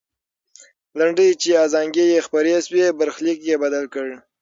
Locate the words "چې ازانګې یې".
1.41-2.19